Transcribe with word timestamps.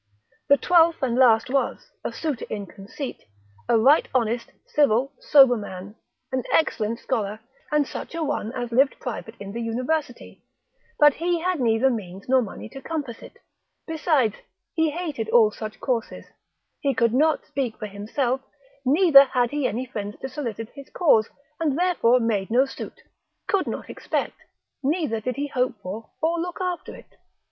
The 0.49 0.57
twelfth 0.57 1.03
and 1.03 1.13
last 1.15 1.47
was 1.47 1.91
(a 2.03 2.11
suitor 2.11 2.47
in 2.49 2.65
conceit) 2.65 3.21
a 3.69 3.77
right 3.77 4.07
honest, 4.15 4.51
civil, 4.65 5.13
sober 5.19 5.55
man, 5.55 5.95
an 6.31 6.41
excellent 6.51 6.97
scholar, 6.97 7.39
and 7.71 7.85
such 7.87 8.15
a 8.15 8.23
one 8.23 8.51
as 8.53 8.71
lived 8.71 8.95
private 8.99 9.35
in 9.39 9.51
the 9.51 9.61
university, 9.61 10.43
but 10.97 11.13
he 11.13 11.41
had 11.41 11.59
neither 11.59 11.91
means 11.91 12.27
nor 12.27 12.41
money 12.41 12.67
to 12.69 12.81
compass 12.81 13.21
it; 13.21 13.37
besides 13.85 14.33
he 14.73 14.89
hated 14.89 15.29
all 15.29 15.51
such 15.51 15.79
courses, 15.79 16.25
he 16.79 16.95
could 16.95 17.13
not 17.13 17.45
speak 17.45 17.77
for 17.77 17.85
himself, 17.85 18.41
neither 18.83 19.25
had 19.25 19.51
he 19.51 19.67
any 19.67 19.85
friends 19.85 20.15
to 20.21 20.29
solicit 20.29 20.69
his 20.69 20.89
cause, 20.89 21.29
and 21.59 21.77
therefore 21.77 22.19
made 22.19 22.49
no 22.49 22.65
suit, 22.65 23.03
could 23.47 23.67
not 23.67 23.87
expect, 23.87 24.33
neither 24.81 25.21
did 25.21 25.35
he 25.35 25.45
hope 25.47 25.75
for, 25.83 26.09
or 26.23 26.39
look 26.39 26.57
after 26.59 26.95
it. 26.95 27.17